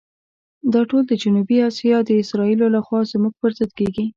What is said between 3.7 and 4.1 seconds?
کېږي.